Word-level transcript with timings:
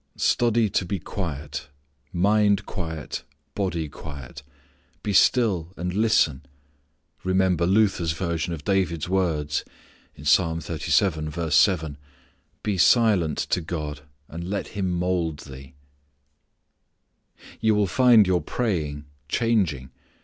Study 0.17 0.67
to 0.67 0.83
be 0.83 0.97
quiet; 0.97 1.67
mind 2.11 2.65
quiet, 2.65 3.21
body 3.53 3.87
quiet. 3.87 4.41
Be 5.03 5.13
still 5.13 5.75
and 5.77 5.93
listen. 5.93 6.41
Remember 7.23 7.67
Luther's 7.67 8.13
version 8.13 8.51
of 8.51 8.65
David's 8.65 9.07
words, 9.07 9.63
"Be 10.15 10.23
silent 10.23 10.63
to 13.51 13.61
God, 13.61 13.99
and 14.27 14.49
let 14.49 14.67
Him 14.69 14.89
mould 14.89 15.39
thee." 15.41 15.75
You 17.59 17.75
will 17.75 17.85
find 17.85 18.25
your 18.25 18.41
praying 18.41 19.05
changing. 19.29 19.91